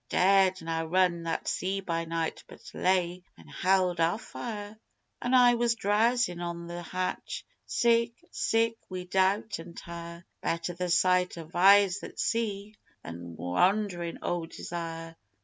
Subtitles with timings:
[0.11, 4.75] We dared na run that sea by night but lay an' held our fire,
[5.21, 10.89] An' I was drowzin' on the hatch sick sick wi' doubt an' tire: "_Better the
[10.89, 15.15] sight of eyes that see than wanderin' o' desire!